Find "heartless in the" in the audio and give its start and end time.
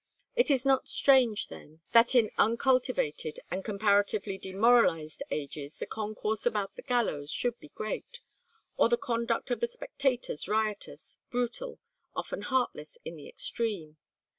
12.41-13.27